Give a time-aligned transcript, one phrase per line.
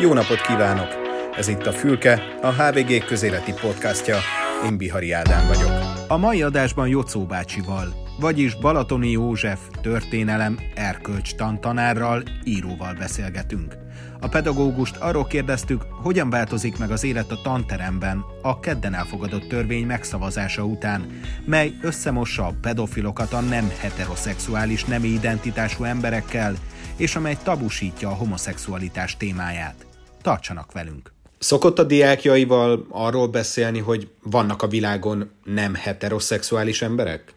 [0.00, 0.88] Jó napot kívánok!
[1.36, 4.16] Ez itt a Fülke, a HVG közéleti podcastja.
[4.64, 5.70] Én Bihari Ádám vagyok.
[6.08, 13.85] A mai adásban Jocó bácsival, vagyis Balatoni József történelem erkölcs tantanárral, íróval beszélgetünk.
[14.20, 19.86] A pedagógust arról kérdeztük, hogyan változik meg az élet a tanteremben a kedden elfogadott törvény
[19.86, 26.54] megszavazása után, mely összemossa a pedofilokat a nem heteroszexuális nemi identitású emberekkel,
[26.96, 29.86] és amely tabusítja a homoszexualitás témáját.
[30.22, 31.12] Tartsanak velünk!
[31.38, 37.34] Szokott a diákjaival arról beszélni, hogy vannak a világon nem heteroszexuális emberek?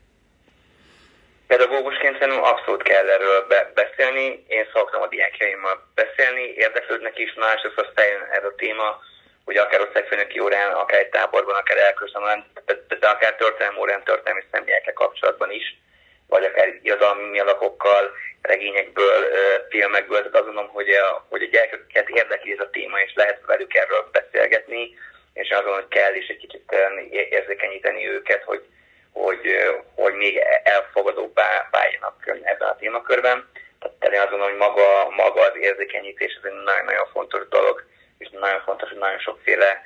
[1.47, 4.45] Pedagógusként szerintem abszolút kell erről be- beszélni.
[4.47, 7.33] Én szoktam a diákjaimmal beszélni, érdeklődnek is,
[7.77, 8.99] osztályon ez a téma,
[9.45, 12.45] hogy akár a szegfőnöki órán, akár egy táborban, akár elköszönően,
[12.99, 15.77] de akár történelmi órán, történelmi személyekkel kapcsolatban is,
[16.27, 18.11] vagy akár irodalmi alakokkal,
[18.41, 19.27] regényekből,
[19.69, 23.41] filmekből, tehát azt gondolom, hogy a, hogy a gyerekeket érdekli ez a téma, és lehet
[23.45, 24.97] velük erről beszélgetni,
[25.33, 26.75] és gondolom, hogy kell is egy kicsit
[27.09, 28.63] érzékenyíteni őket, hogy,
[29.13, 29.41] hogy,
[29.95, 33.49] hogy még elfogadóbbá váljanak ebben a témakörben.
[33.99, 37.83] Tehát én azt gondolom, hogy maga, maga az érzékenyítés ez egy nagyon-nagyon fontos dolog,
[38.17, 39.81] és nagyon fontos, hogy nagyon sokféle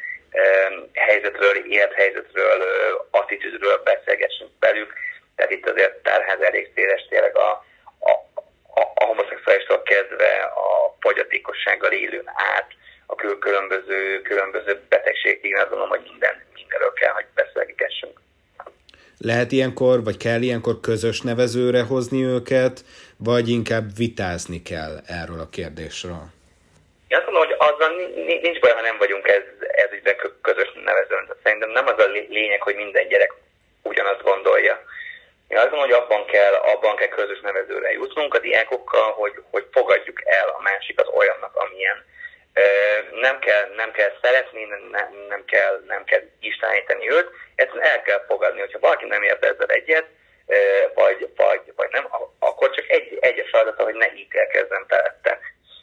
[0.94, 2.60] helyzetről, élethelyzetről,
[3.12, 4.94] attitűdről beszélgessünk velük.
[5.36, 7.66] Tehát itt azért tárház elég széles tényleg a,
[8.96, 12.68] a homoszexuálistól kezdve a fogyatékossággal élőn át,
[13.06, 18.20] a különböző, különböző betegségig, azt gondolom, hogy minden, mindenről kell, hogy beszélgessünk.
[19.18, 22.86] Lehet ilyenkor, vagy kell ilyenkor közös nevezőre hozni őket,
[23.18, 26.24] vagy inkább vitázni kell erről a kérdésről?
[27.08, 27.92] Én azt mondom, hogy azzal
[28.42, 29.44] nincs baj, ha nem vagyunk ez,
[29.84, 31.26] ez ügyben közös nevezőn.
[31.44, 33.34] Szerintem nem az a lényeg, hogy minden gyerek
[33.84, 34.84] ugyanazt gondolja
[35.54, 39.66] én azt gondolom, hogy abban kell, abban kell közös nevezőre jutnunk a diákokkal, hogy, hogy
[39.72, 42.06] fogadjuk el a másikat olyannak, amilyen.
[43.22, 48.26] Nem kell, nem kell szeretni, nem, nem kell, nem kell isteníteni őt, egyszerűen el kell
[48.28, 50.06] fogadni, hogyha valaki nem ért ezzel egyet,
[50.94, 52.08] vagy, vagy, vagy nem,
[52.40, 55.40] akkor csak egy, egyes feladata, hogy ne ítélkezzen felette.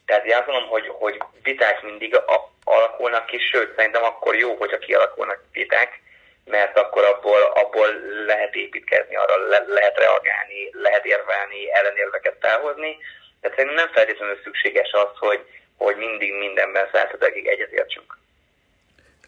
[0.06, 2.20] Tehát én azt mondom, hogy, hogy viták mindig
[2.64, 6.00] alakulnak ki, sőt, szerintem akkor jó, hogyha kialakulnak viták,
[6.44, 7.88] mert akkor abból, abból
[8.26, 12.98] lehet építkezni, arra le, lehet reagálni, lehet érvelni, ellenérveket felhozni.
[13.41, 15.44] Tehát szerintem nem feltétlenül szükséges az, hogy,
[15.84, 18.18] hogy mindig mindenben százszerzegig egyetértsünk.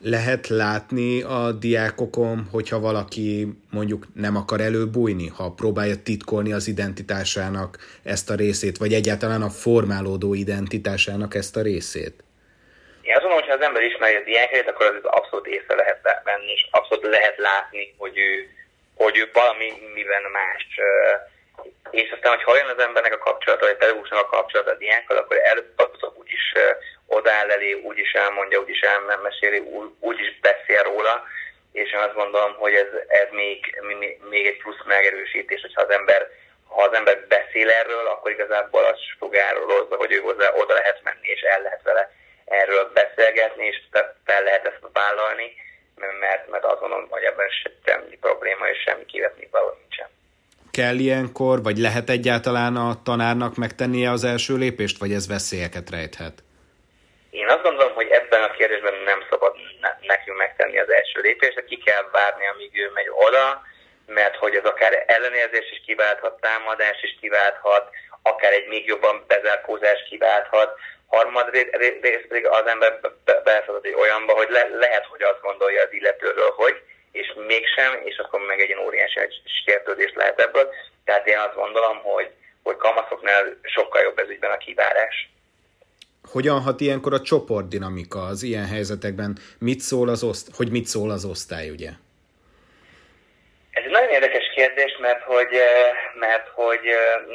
[0.01, 7.79] Lehet látni a diákokon, hogyha valaki mondjuk nem akar előbújni, ha próbálja titkolni az identitásának
[8.05, 12.15] ezt a részét, vagy egyáltalán a formálódó identitásának ezt a részét?
[13.03, 16.01] Én azt mondom, hogy ha az ember ismeri a diákjait, akkor az abszolút észre lehet
[16.25, 18.49] venni, és abszolút lehet látni, hogy ő,
[18.95, 20.67] hogy ő valami miben más.
[21.91, 25.41] És aztán, hogy olyan az embernek a kapcsolata, vagy pedagógusnak a kapcsolata a diákkal, akkor
[25.43, 25.71] előbb
[26.15, 26.53] úgyis
[27.07, 29.59] odáll elé, úgyis elmondja, úgyis elmeséli,
[30.01, 31.25] úgyis beszél róla,
[31.73, 33.81] és én azt gondolom, hogy ez, ez még,
[34.31, 36.31] még egy plusz megerősítés, hogyha az ember
[36.75, 41.29] ha az ember beszél erről, akkor igazából az sugárolózza, hogy ő hozzá oda lehet menni,
[41.29, 42.11] és el lehet vele
[42.45, 43.81] erről beszélgetni, és
[44.25, 45.55] fel lehet ezt vállalni,
[46.21, 47.49] mert, mert azt mondom, hogy ebben
[47.85, 50.09] semmi probléma és semmi kivetni való nincsen.
[50.79, 56.37] Kell ilyenkor, vagy lehet egyáltalán a tanárnak megtennie az első lépést, vagy ez veszélyeket rejthet?
[57.31, 59.55] Én azt gondolom, hogy ebben a kérdésben nem szabad
[60.01, 63.63] nekünk megtenni az első lépést, de ki kell várni, amíg ő megy oda,
[64.07, 67.85] mert hogy ez akár ellenérzés is kiválthat, támadás is kiválthat,
[68.23, 70.71] akár egy még jobban bezárkózás kiválthat,
[71.07, 71.49] harmad
[72.01, 73.01] rész pedig az ember
[73.45, 76.77] beleszadott egy olyanba, hogy le, lehet, hogy azt gondolja az illetőről, hogy,
[77.13, 79.19] és mégsem, és akkor meg egy ilyen óriási
[79.65, 80.69] sértődés lehet ebből.
[81.05, 82.31] Tehát én azt gondolom, hogy,
[82.63, 85.31] hogy kamaszoknál sokkal jobb ez ügyben a kivárás.
[86.31, 89.39] Hogyan hat ilyenkor a csoportdinamika az ilyen helyzetekben?
[89.59, 91.89] Mit szól az oszt- hogy mit szól az osztály, ugye?
[93.71, 95.49] Ez egy nagyon érdekes kérdés, mert hogy,
[96.15, 96.81] mert hogy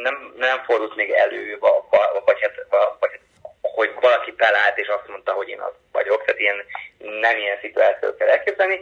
[0.04, 2.52] nem, nem fordult még elő, vagy, hát,
[3.00, 3.22] vagy hát
[3.62, 6.66] hogy valaki talált és azt mondta, hogy én az vagyok, tehát ilyen,
[6.98, 8.82] nem ilyen szituációt kell elképzelni,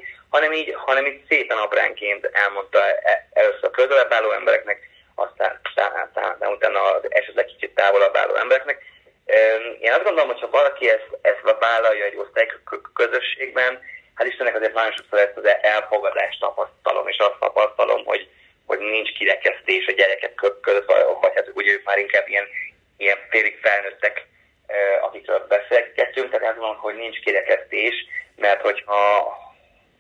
[0.86, 6.80] hanem így szépen apránként elmondta e, először a közelebb álló embereknek, aztán, aztán utána
[7.10, 8.84] esetleg kicsit távolabb álló embereknek.
[9.80, 12.48] Én azt gondolom, hogy ha valaki ezt, ezt vállalja egy osztály
[12.94, 13.80] közösségben,
[14.16, 18.30] hát Istennek azért nagyon sokszor ezt az elfogadást tapasztalom, és azt tapasztalom, hogy,
[18.66, 20.86] hogy nincs kirekesztés a gyerekek között,
[21.22, 22.48] vagy hát ugye ők már inkább ilyen,
[22.98, 24.26] ilyen félig felnőttek
[25.02, 28.06] akikről beszélgettünk, tehát azt mondom, hogy nincs kirekesztés,
[28.36, 29.34] mert hogyha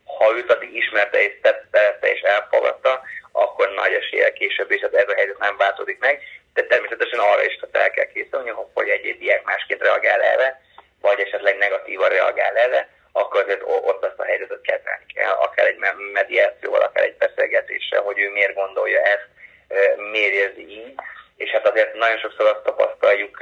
[0.05, 3.01] ha őt addig ismerte és tette és elfogadta,
[3.31, 6.21] akkor nagy esélye később, és ez a helyzet nem változik meg,
[6.53, 10.61] de természetesen arra is fel kell készülni, hogy egy-egy diák másként reagál erre,
[11.01, 15.79] vagy esetleg negatívan reagál erre, akkor azért ott azt a helyzetet kezelni kell, akár egy
[16.13, 19.27] mediációval, akár egy beszélgetéssel, hogy ő miért gondolja ezt,
[20.11, 20.95] miért érzi így,
[21.37, 23.37] és hát azért nagyon sokszor azt tapasztaljuk,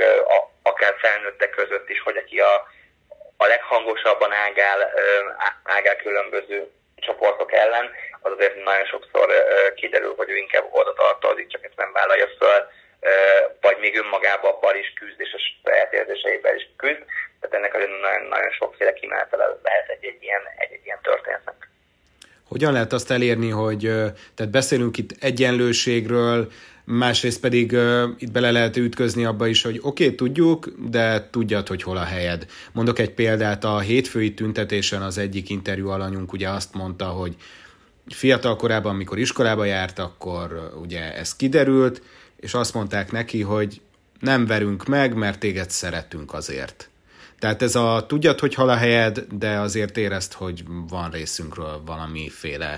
[0.63, 2.67] akár felnőttek között is, hogy aki a,
[3.37, 4.93] a leghangosabban ágál,
[5.63, 7.91] ágál különböző csoportok ellen,
[8.21, 9.33] az azért nagyon sokszor
[9.75, 12.69] kiderül, hogy ő inkább oda tartozik, csak ezt nem vállalja föl,
[13.61, 17.03] vagy még önmagában abban is küzd, és a saját érzéseivel is küzd.
[17.39, 21.69] Tehát ennek azért nagyon, nagyon sokféle kimenetele lehet egy, egy, ilyen, egy, egy ilyen történetnek.
[22.47, 23.79] Hogyan lehet azt elérni, hogy
[24.35, 26.51] tehát beszélünk itt egyenlőségről,
[26.83, 31.67] másrészt pedig uh, itt bele lehet ütközni abba is, hogy oké, okay, tudjuk, de tudjad,
[31.67, 32.45] hogy hol a helyed.
[32.71, 37.35] Mondok egy példát, a hétfői tüntetésen az egyik interjú alanyunk ugye azt mondta, hogy
[38.07, 42.01] fiatal korában, mikor iskolába járt, akkor ugye ez kiderült,
[42.39, 43.81] és azt mondták neki, hogy
[44.19, 46.89] nem verünk meg, mert téged szeretünk azért.
[47.43, 50.59] Tehát ez a tudjad, hogy hol a helyed, de azért érezd, hogy
[50.95, 52.73] van részünkről valamiféle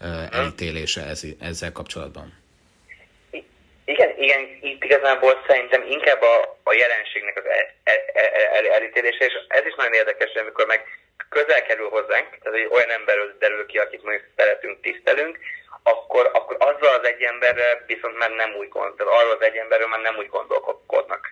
[0.00, 2.26] uh, elítélése ez, ezzel kapcsolatban.
[3.92, 6.36] Igen, igen, itt igazából szerintem inkább a,
[6.70, 10.80] a jelenségnek az el, el, el, el, elítélése, és ez is nagyon érdekes, amikor meg
[11.28, 15.38] közel kerül hozzánk, tehát egy olyan emberről derül ki, akit mondjuk szeretünk, tisztelünk,
[15.82, 19.88] akkor, akkor azzal az egy emberrel viszont már nem úgy gondol, arról az egy emberről
[19.88, 21.22] már nem úgy gondolkodnak.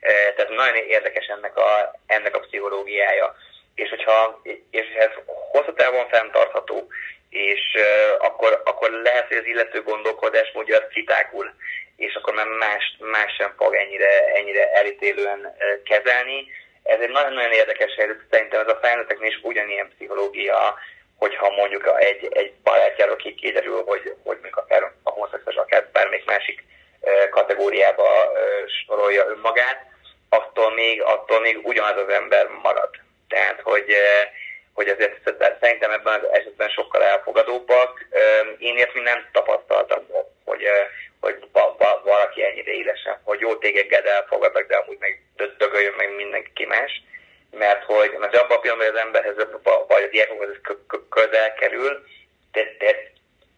[0.00, 3.36] E, tehát nagyon érdekes ennek a, ennek a pszichológiája.
[3.74, 4.40] És hogyha
[4.70, 5.10] és ez
[5.52, 6.88] hosszú távon fenntartható,
[7.30, 11.54] és uh, akkor, akkor lehet, hogy az illető gondolkodásmódja az kitágul,
[11.96, 16.46] és akkor már más, más sem fog ennyire, ennyire elítélően uh, kezelni.
[16.82, 20.78] Ez egy nagyon-nagyon érdekes helyzet, szerintem ez a felnőtteknél is ugyanilyen pszichológia,
[21.16, 26.64] hogyha mondjuk egy, egy barátjáról kiderül, hogy, hogy még akár a homoszexuális, akár bármelyik másik
[27.30, 28.32] kategóriába
[28.86, 29.86] sorolja önmagát,
[30.28, 32.90] attól még, attól még ugyanaz az ember marad.
[33.28, 33.96] Tehát, hogy
[34.78, 38.06] hogy azért szerintem ebben az esetben sokkal elfogadóbbak.
[38.58, 40.06] Én ilyet még nem tapasztaltam,
[40.44, 40.62] hogy,
[41.20, 41.48] hogy
[42.02, 45.22] valaki ennyire élesen, hogy jó téged elfogadnak, de amúgy meg
[45.58, 47.02] dögöljön meg mindenki más.
[47.50, 49.34] Mert hogy mert abban a pillanatban, hogy az emberhez
[49.88, 50.48] vagy a diákokhoz
[51.10, 52.04] közel kerül,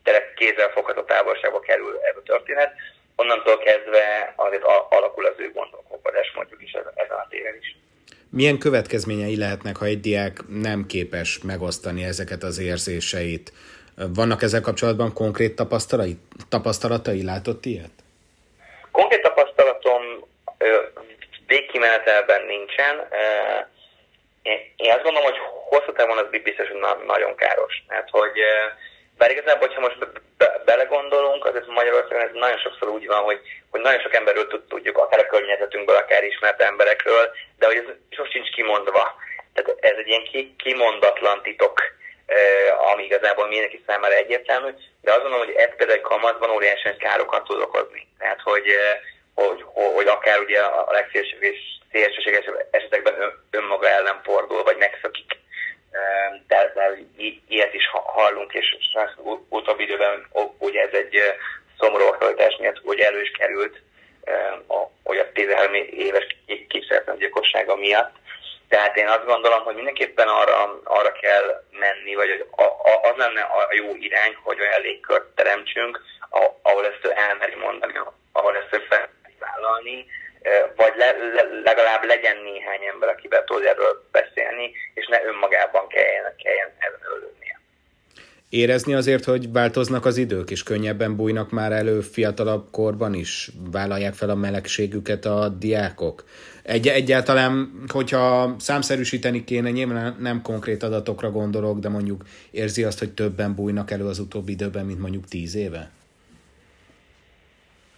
[0.03, 2.73] tényleg kézzelfogható távolságba kerül ez a történet,
[3.21, 7.77] onnantól kezdve azért alakul az ő gondolkodás mondjuk is ezen a téren is.
[8.31, 13.53] Milyen következményei lehetnek, ha egy diák nem képes megosztani ezeket az érzéseit?
[14.15, 16.19] Vannak ezzel kapcsolatban konkrét tapasztalatai?
[16.49, 17.25] tapasztalatai?
[17.25, 17.95] Látott ilyet?
[18.91, 20.03] Konkrét tapasztalatom
[21.47, 22.95] végkimenetelben nincsen.
[24.77, 27.85] Én azt gondolom, hogy hosszú távon az biztos, hogy nagyon káros.
[27.89, 28.39] Hát, hogy
[29.21, 29.99] bár igazából, hogyha most
[30.39, 33.41] be, belegondolunk, azért Magyarországon ez nagyon sokszor úgy van, hogy,
[33.71, 38.31] hogy nagyon sok emberről tudjuk, akár a környezetünkből, akár ismert emberekről, de hogy ez sos
[38.31, 39.15] sincs kimondva.
[39.55, 41.83] Tehát ez egy ilyen kimondatlan titok,
[42.93, 44.71] ami igazából mindenki számára egyértelmű,
[45.01, 48.09] de azt gondolom, hogy ez például kamatban óriási károkat tud okozni.
[48.19, 48.67] Tehát, hogy,
[49.35, 49.65] hogy,
[49.95, 53.15] hogy akár ugye a legszélsőségesebb esetekben
[53.51, 55.40] önmaga ellen fordul, vagy megszakik
[56.47, 56.99] de, de
[57.49, 58.77] ilyet is hallunk, és
[59.49, 60.27] utóbbi időben
[60.59, 61.19] ugye ez egy
[61.79, 63.81] szomorú aktualitás miatt ugye elő is került,
[65.05, 66.27] hogy a 13 éves
[66.69, 68.15] képzeletlen gyilkossága miatt.
[68.69, 72.45] Tehát én azt gondolom, hogy mindenképpen arra, arra kell menni, vagy
[73.03, 76.01] az lenne a jó irány, hogy olyan légkört teremtsünk,
[76.63, 77.93] ahol ezt elmeri mondani,
[78.33, 80.07] ahol ezt fel vállalni,
[80.77, 84.73] vagy le, le, legalább legyen néhány ember, akivel tud erről beszélni,
[85.11, 87.61] ne önmagában kelljen, kelljen ezen ölődnie.
[88.49, 93.51] Érezni azért, hogy változnak az idők, és könnyebben bújnak már elő fiatalabb korban is?
[93.73, 96.25] Vállalják fel a melegségüket a diákok?
[96.63, 103.15] Egy, egyáltalán, hogyha számszerűsíteni kéne, nyilván nem konkrét adatokra gondolok, de mondjuk érzi azt, hogy
[103.15, 105.91] többen bújnak elő az utóbbi időben, mint mondjuk tíz éve?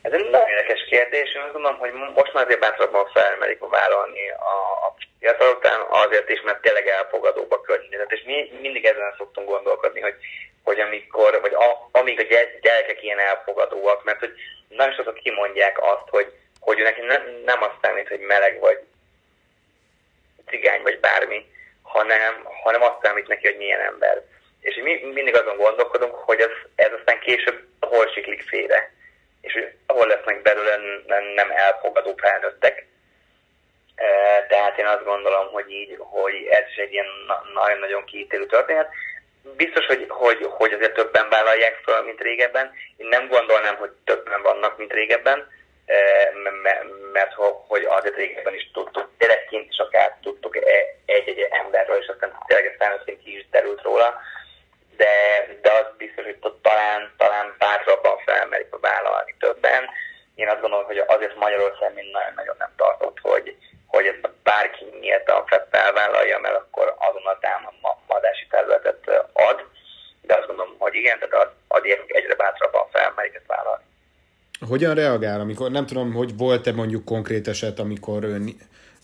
[0.03, 1.35] Ez egy nagyon érdekes kérdés.
[1.35, 4.55] Én azt gondolom, hogy most már azért bátrabban felmerik vállalni a,
[4.87, 8.13] a fiatal után azért is, mert tényleg elfogadóbb a környezet.
[8.13, 10.15] És mi mindig ezen szoktunk gondolkodni, hogy,
[10.63, 12.29] hogy amikor, vagy a, amíg a
[12.61, 14.33] gyerekek ilyen elfogadóak, mert hogy
[14.69, 18.79] nagyon sokszor kimondják azt, hogy, hogy neki nem, nem azt számít, hogy meleg vagy
[20.49, 21.47] cigány vagy bármi,
[21.83, 22.33] hanem,
[22.63, 24.23] hanem azt számít neki, hogy milyen ember.
[24.61, 29.01] És mi mindig azon gondolkodunk, hogy ez, ez aztán később hol siklik félre
[29.43, 30.77] és ahol lesznek belőle
[31.35, 32.87] nem elfogadó felnőttek.
[34.49, 37.07] Tehát én azt gondolom, hogy így, hogy ez is egy ilyen
[37.55, 38.89] nagyon-nagyon kiítélő történet.
[39.57, 42.73] Biztos, hogy, hogy, hogy azért többen vállalják fel, mint régebben.
[42.97, 45.51] Én nem gondolnám, hogy többen vannak, mint régebben,
[47.13, 47.33] mert
[47.69, 50.57] hogy azért régebben is tudtuk, gyerekként is akár tudtuk
[51.07, 54.21] egy-egy emberről, és aztán tényleg felnőttként is derült róla,
[54.97, 59.89] de, de az biztos, hogy talán, talán bátrabban felmerik vállalni többen.
[60.35, 65.41] Én azt gondolom, hogy azért Magyarország mind nagyon-nagyon nem tartott, hogy, hogy ezt bárki nyíltan
[65.71, 69.03] felvállalja, mert akkor azonnal támadási területet
[69.49, 69.59] ad,
[70.27, 73.85] de azt gondolom, hogy igen, tehát ad egyre bátrabban felmerik vállalni.
[74.69, 78.45] Hogyan reagál, amikor nem tudom, hogy volt-e mondjuk konkrét eset, amikor ön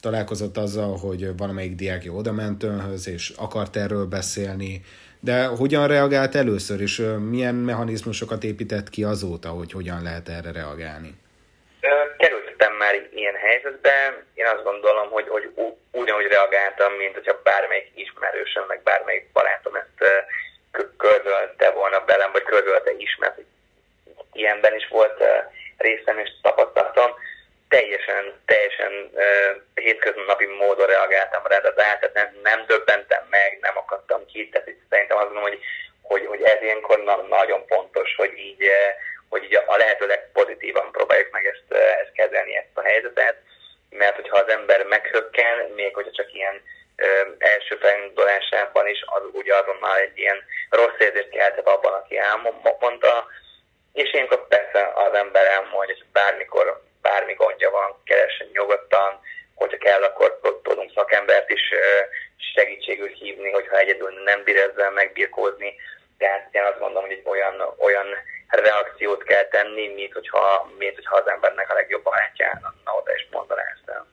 [0.00, 4.84] találkozott azzal, hogy valamelyik diákja oda ment önhöz, és akart erről beszélni,
[5.20, 11.14] de hogyan reagált először, és milyen mechanizmusokat épített ki azóta, hogy hogyan lehet erre reagálni?
[13.68, 15.50] Kerültem már ilyen helyzetbe, én azt gondolom, hogy, hogy
[15.90, 20.26] ugyanúgy reagáltam, mint hogyha bármelyik ismerősöm, meg bármelyik barátom ezt
[20.96, 23.38] közölte volna velem, vagy közölte is, mert
[24.32, 25.22] ilyenben is volt
[25.76, 27.10] részem és tapasztalatom,
[27.68, 29.10] teljesen, teljesen
[29.74, 35.16] hétköznapi módon reagáltam rá, de tehát nem, nem döbbentem meg, nem akadtam ki, tehát szerintem
[35.16, 35.60] azt gondolom, hogy,
[36.02, 38.64] hogy, hogy ez ilyenkor nagyon pontos, hogy így,
[39.28, 43.36] hogy így a lehető legpozitívan próbáljuk meg ezt, ezt kezelni, ezt a helyzetet,
[43.98, 49.54] mert hogyha az ember meghökken, még hogyha csak ilyen uh, első felindulásában is, az ugye
[49.56, 53.26] azonnal egy ilyen rossz érzést keltett abban, aki elmondta,
[53.92, 59.20] és ilyenkor persze az ember elmondja, hogy bármikor, bármi gondja van, keressen nyugodtan,
[59.54, 61.60] hogyha kell, akkor tudunk szakembert is
[62.54, 65.74] segítségül hívni, hogyha egyedül nem bír ezzel megbirkózni.
[66.18, 68.06] Tehát én azt mondom, hogy egy olyan, olyan
[68.48, 73.62] reakciót kell tenni, mint hogyha, mint hogyha az embernek a legjobb barátjának oda is mondaná
[73.74, 74.06] ezt el.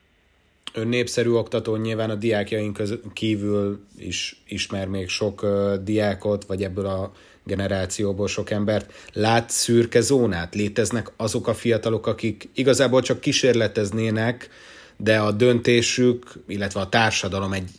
[0.74, 2.78] Ön népszerű oktató nyilván a diákjaink
[3.12, 7.12] kívül is ismer még sok uh, diákot, vagy ebből a
[7.42, 8.92] generációból sok embert.
[9.12, 10.54] Lát szürke zónát?
[10.54, 14.48] Léteznek azok a fiatalok, akik igazából csak kísérleteznének,
[14.96, 17.70] de a döntésük, illetve a társadalom egy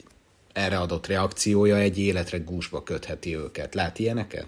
[0.53, 3.75] erre adott reakciója egy életre gúzsba kötheti őket.
[3.75, 4.47] Lát ilyeneket?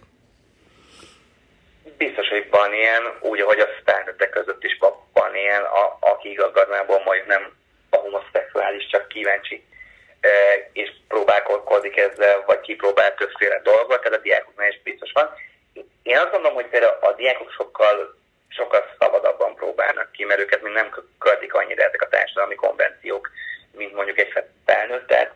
[2.29, 4.77] Hogy van ilyen, úgy, ahogy a felnőttek között is
[5.13, 7.57] van ilyen, a, aki igazából majd nem
[7.89, 9.63] a homoszexuális, csak kíváncsi
[10.73, 15.33] és próbálkozik ezzel, vagy kipróbál többféle dolgot, tehát a diákoknál is biztos van.
[16.03, 18.15] Én azt gondolom, hogy például a diákok sokkal,
[18.49, 23.29] sokkal szabadabban próbálnak ki, mert őket még nem költik annyira ezek a társadalmi konvenciók,
[23.71, 24.33] mint mondjuk egy
[24.65, 25.07] felnőtt.
[25.07, 25.31] Tehát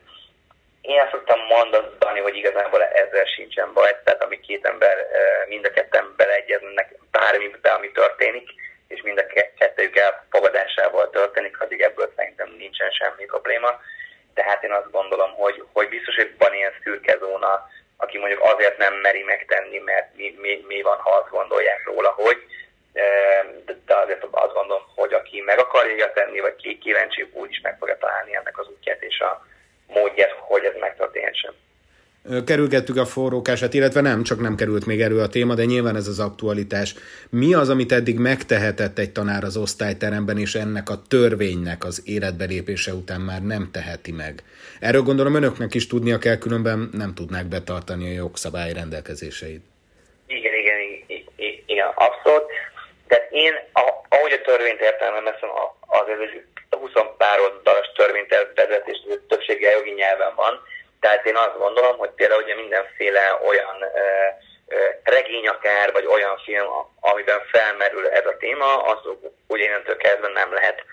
[0.81, 5.07] én azt szoktam mondani, hogy igazából ezzel sincsen baj, tehát ami két ember,
[5.47, 8.49] mind a ketten beleegyeznek bármi, ami történik,
[8.87, 9.25] és mind a
[9.57, 13.79] kettőjük elfogadásával történik, addig ebből szerintem nincsen semmi probléma
[14.33, 18.77] tehát én azt gondolom, hogy, hogy biztos, hogy van ilyen szürke zóna, aki mondjuk azért
[18.77, 22.37] nem meri megtenni, mert mi, mi, mi van, ha azt gondolják róla, hogy
[23.85, 27.77] de azért azt gondolom, hogy aki meg akarja tenni, vagy ki kíváncsi, úgy is meg
[27.79, 29.45] fogja találni ennek az útját és a
[29.87, 31.53] módját, hogy ez megtörténhessen
[32.43, 36.07] kerülgettük a forrókását, illetve nem, csak nem került még elő a téma, de nyilván ez
[36.07, 36.95] az aktualitás.
[37.29, 42.93] Mi az, amit eddig megtehetett egy tanár az osztályteremben, és ennek a törvénynek az életbelépése
[42.93, 44.43] után már nem teheti meg?
[44.79, 49.63] Erről gondolom önöknek is tudnia kell, különben nem tudnák betartani a jogszabály rendelkezéseit.
[50.27, 52.43] Igen, igen, igen, igen abszolút.
[53.07, 53.53] De én,
[54.09, 55.49] ahogy a törvényt értelmezem,
[55.87, 58.97] azért egy 20 pár oldalas törvénytervezet, és
[59.27, 60.53] többsége jogi nyelven van,
[61.03, 63.77] tehát én azt gondolom, hogy például ugye mindenféle olyan
[65.03, 66.67] regény akár, vagy olyan film,
[66.99, 68.99] amiben felmerül ez a téma, az
[69.47, 70.83] ugye innentől kezdve nem lehet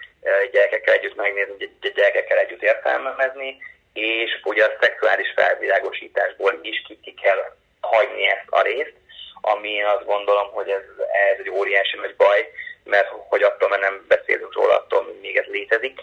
[0.52, 3.56] gyerekekkel együtt megnézni, gyerekekkel együtt értelmezni,
[3.92, 7.40] és ugye a szexuális felvilágosításból is ki, ki kell
[7.80, 8.94] hagyni ezt a részt,
[9.40, 10.82] ami én azt gondolom, hogy ez,
[11.30, 12.50] ez egy óriási nagy baj,
[12.84, 16.00] mert hogy attól, mert nem beszélünk róla, attól még ez létezik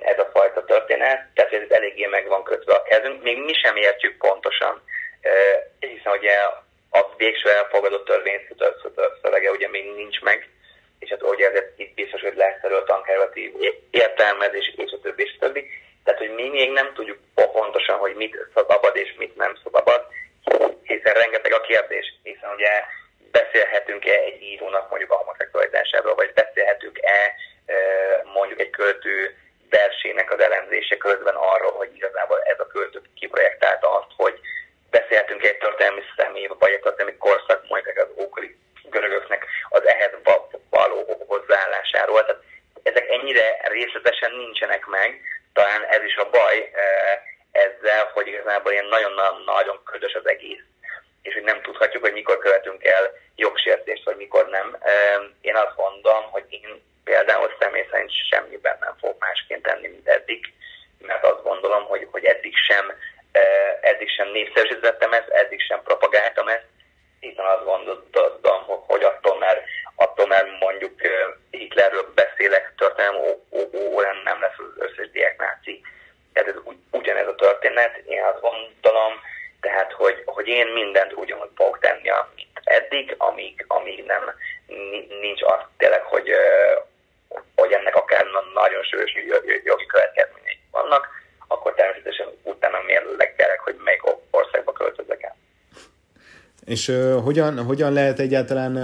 [0.00, 3.22] ez a fajta történet, tehát ez eléggé meg van kötve a kezünk.
[3.22, 4.82] Még mi sem értjük pontosan,
[5.78, 6.32] hiszen ugye
[6.90, 8.46] a végső elfogadott törvény
[9.22, 10.48] szövege ugye még nincs meg,
[10.98, 13.52] és hát ugye ezért itt biztos, hogy lesz erről tankerületi
[13.90, 15.68] értelmezés, és a többi, és a többi.
[16.04, 20.06] Tehát, hogy mi még nem tudjuk pontosan, hogy mit szabad és mit nem szabad,
[20.82, 22.82] hiszen rengeteg a kérdés, hiszen ugye
[23.30, 27.34] beszélhetünk-e egy írónak mondjuk a homoszexualitásáról, vagy beszélhetünk-e
[28.34, 29.36] mondjuk egy költő
[31.64, 34.40] közben arról, hogy igazából ez a költő kiprojektálta azt, hogy
[34.90, 38.56] beszélhetünk egy történelmi személy, vagy egy történelmi korszak, mondjuk az ókori
[38.90, 40.12] görögöknek az ehhez
[40.70, 42.24] való hozzáállásáról.
[42.24, 42.42] Tehát
[42.82, 45.20] ezek ennyire részletesen nincsenek meg,
[45.52, 46.70] talán ez is a baj
[47.52, 50.64] ezzel, hogy igazából ilyen nagyon-nagyon ködös az egész,
[51.22, 54.78] és hogy nem tudhatjuk, hogy mikor követünk el jogsértést, vagy mikor nem.
[55.40, 57.44] Én azt mondom, hogy én például
[64.34, 66.66] sem népszerűsítettem ezt, eddig sem propagáltam ezt,
[67.20, 69.60] hiszen azt gondoltam, hogy attól, mert,
[69.94, 71.00] attól, mert mondjuk
[71.50, 73.16] Hitlerről beszélek történelem
[73.72, 75.80] órán nem lesz az összes diák náci.
[76.32, 76.60] Tehát ez
[76.90, 79.12] ugyanez a történet, én azt gondolom,
[79.60, 84.34] tehát, hogy, hogy én mindent ugyanúgy fogok tenni, amit eddig, amíg, amíg nem
[85.20, 86.30] nincs az tényleg, hogy,
[87.56, 89.14] hogy ennek akár nagyon sős
[89.64, 91.08] jogi következményei vannak,
[91.48, 95.36] akkor természetesen utána mérlegelek, hogy melyik országba költözök el.
[96.74, 98.76] És hogyan, hogyan lehet egyáltalán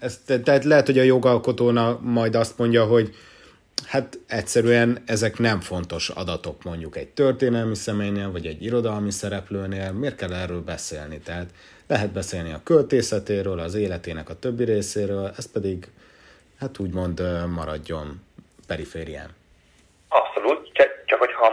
[0.00, 3.14] ezt, tehát lehet, hogy a jogalkotóna majd azt mondja, hogy
[3.86, 10.16] hát egyszerűen ezek nem fontos adatok mondjuk egy történelmi személynél, vagy egy irodalmi szereplőnél, miért
[10.16, 11.18] kell erről beszélni?
[11.18, 11.46] Tehát
[11.86, 15.88] lehet beszélni a költészetéről, az életének a többi részéről, ez pedig
[16.60, 17.22] hát úgymond
[17.54, 18.22] maradjon
[18.66, 19.30] periférián.
[20.08, 21.52] Abszolút, csak, csak hogyha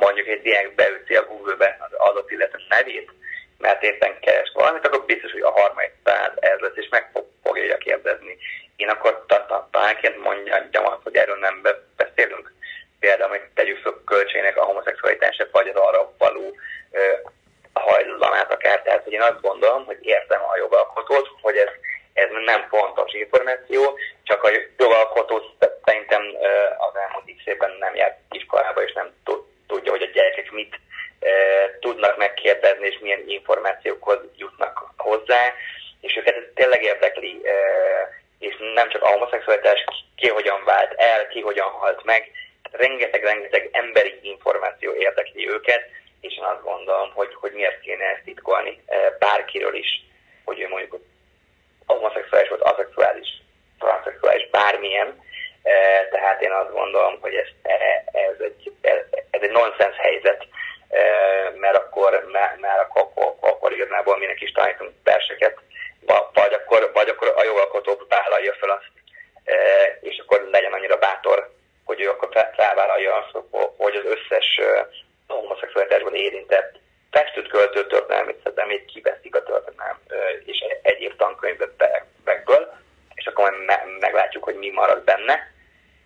[0.00, 3.16] mondjuk egy diák beüti a Google-be az adott illetve nevét,
[3.58, 7.10] mert éppen keres valamit, akkor biztos, hogy a harmadik száz ez lesz, és meg
[7.42, 8.38] fogja kérdezni.
[8.76, 9.24] Én akkor
[9.70, 12.52] talánként mondjam azt, hogy erről nem beszélünk.
[13.00, 16.56] Például, hogy tegyük fel költségnek a homoszexualitását, vagy az arra való
[17.72, 18.82] hajlamát akár.
[18.82, 21.68] Tehát, hogy én azt gondolom, hogy értem a jogalkotót, hogy ez,
[22.12, 25.42] ez nem fontos információ, csak a jogalkotó
[25.84, 26.22] szerintem
[26.78, 27.42] az elmúlt x
[27.78, 29.12] nem járt iskolába, és nem
[29.66, 30.76] tudja, hogy a gyerekek mit
[31.80, 35.52] tudnak megkérdezni, és milyen információkhoz jutnak hozzá,
[36.00, 37.40] és őket tényleg érdekli,
[38.38, 39.84] és nem csak a homoszexualitás,
[40.16, 42.30] ki hogyan vált el, ki hogyan halt meg,
[42.70, 45.82] rengeteg-rengeteg emberi információ érdekli őket,
[46.20, 48.84] és én azt gondolom, hogy, hogy miért kéne ezt titkolni
[49.18, 50.04] bárkiről is,
[50.44, 51.00] hogy ő mondjuk
[51.86, 53.28] homoszexuális volt, aszexuális,
[53.78, 55.22] transzexuális, bármilyen,
[56.10, 57.48] tehát én azt gondolom, hogy ez,
[58.12, 58.72] ez egy,
[59.30, 60.46] ez egy nonsens helyzet,
[61.54, 65.58] mert akkor, mert, mert akkor, akkor, igazából minek is tanítunk verseket,
[66.32, 68.90] vagy akkor, vagy akkor a jogalkotó vállalja fel azt,
[70.00, 71.50] és akkor legyen annyira bátor,
[71.84, 73.44] hogy ő akkor felvállalja azt,
[73.76, 74.60] hogy az összes
[75.26, 76.78] homoszexualitásban érintett
[77.10, 79.98] festőt költő történelmet, még kiveszik a történelem
[80.44, 82.72] és egyéb tankönyvekből,
[83.14, 85.52] és akkor me- meglátjuk, hogy mi marad benne.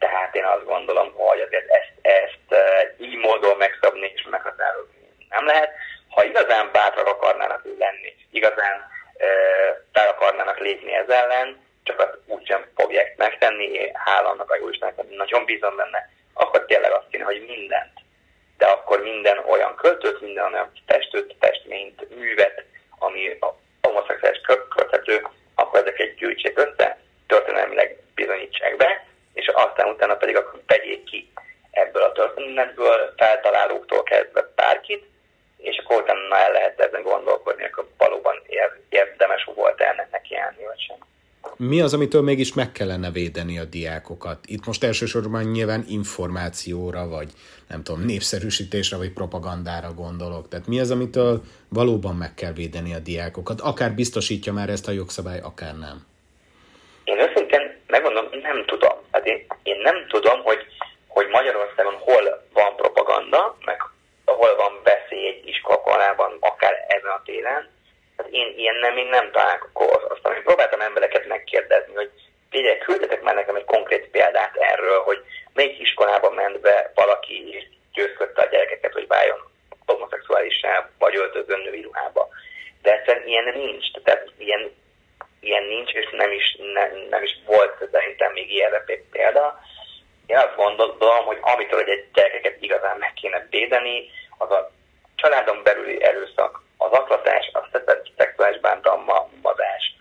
[0.05, 2.63] Tehát én azt gondolom, hogy azért ezt, ezt
[2.99, 5.71] így módon megszabni és meghatározni nem lehet.
[6.09, 8.91] Ha igazán bátrak akarnának lenni, igazán
[9.93, 15.45] fel akarnának lépni ez ellen, csak azt úgysem fogják megtenni, hála annak a Jóistennek, nagyon
[15.45, 18.01] bízom benne, akkor tényleg azt kéne, hogy mindent
[18.63, 22.65] de akkor minden olyan költőt, minden olyan festőt, festményt, művet,
[22.99, 30.37] ami a homoszexuális költhető, akkor ezeket gyűjtsék össze, történelmileg bizonyítsák be, és aztán utána pedig
[30.37, 31.33] akkor vegyék ki
[31.71, 35.05] ebből a történetből, feltalálóktól kezdve bárkit,
[35.57, 38.43] és akkor utána el lehet ezen gondolkodni, akkor valóban
[38.89, 40.97] érdemes volt ennek neki állni, vagy sem
[41.57, 44.39] mi az, amitől mégis meg kellene védeni a diákokat?
[44.47, 47.29] Itt most elsősorban nyilván információra, vagy
[47.69, 50.49] nem tudom, népszerűsítésre, vagy propagandára gondolok.
[50.49, 53.61] Tehát mi az, amitől valóban meg kell védeni a diákokat?
[53.61, 56.07] Akár biztosítja már ezt a jogszabály, akár nem.
[57.05, 58.92] Én őszintén megmondom, nem tudom.
[59.23, 60.67] Hát én, én nem tudom, hogy,
[61.09, 63.83] hogy Magyarországon hol van propaganda, meg
[64.25, 67.71] hol van veszély egy iskolában, akár ezen a téren
[68.17, 70.33] Hát én ilyen nem, én nem találkoztam.
[70.35, 72.11] Én próbáltam embereket megkérdezni, hogy
[72.51, 75.19] figyelj, küldetek már nekem egy konkrét példát erről, hogy
[75.55, 79.39] melyik iskolába ment be valaki és győzködte a gyerekeket, hogy váljon
[79.87, 82.29] homoszexuálissá, vagy öltözön női ruhába.
[82.83, 83.91] De egyszerűen ilyen nincs.
[84.05, 84.73] Tehát ilyen,
[85.43, 89.61] ilyen nincs, és nem is, nem, nem is volt szerintem még ilyenre példa.
[90.27, 94.71] Én azt gondolom, hogy amitől egy gyerekeket igazán meg kéne védeni, az a
[95.15, 97.69] családon belüli erőszak, az aklatás, a
[98.17, 99.97] szexuális bántalmazás,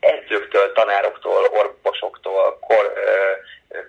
[0.00, 2.92] edzőktől, tanároktól, orvosoktól, kor,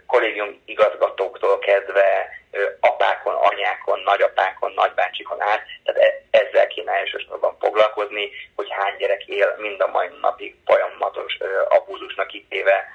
[0.08, 2.37] kollégium igazgatóktól kezdve
[2.79, 9.55] apákon, anyákon, nagyapákon, nagybácsikon át, tehát e, ezzel kéne elsősorban foglalkozni, hogy hány gyerek él
[9.57, 11.38] mind a mai napig folyamatos
[11.69, 12.86] abúzusnak kitéve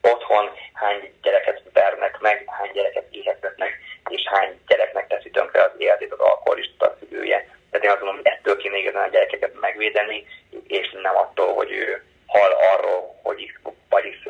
[0.00, 3.78] otthon, hány gyereket vernek meg, hány gyereket éhetetnek,
[4.08, 7.48] és hány gyereknek teszi tönkre az életét az alkoholista szülője.
[7.70, 10.26] Tehát én azt mondom, hogy ettől kéne igazán a gyerekeket megvédeni,
[10.66, 14.28] és nem attól, hogy ő hal arról, hogy is, vagy is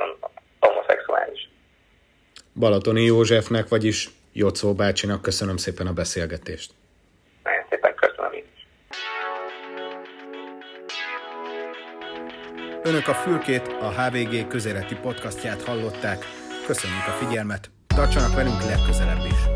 [0.61, 1.49] homoszexuális.
[2.55, 6.73] Balatoni Józsefnek, vagyis Jocó bácsinak köszönöm szépen a beszélgetést.
[7.43, 8.45] Nagyon szépen köszönöm én
[12.83, 16.25] Önök a Fülkét, a HVG közéleti podcastját hallották.
[16.67, 19.52] Köszönjük a figyelmet, tartsanak velünk legközelebb is!